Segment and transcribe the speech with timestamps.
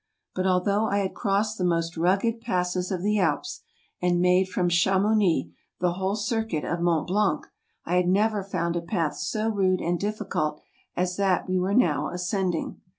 [0.33, 3.61] But although I had crossed the most rugged passes of the Alps,
[4.01, 7.45] and made from Chamounix the whole circuit of Mont Blanc,
[7.85, 10.59] I had never found a path so rude and difficult
[10.95, 12.81] as that we were now ascending.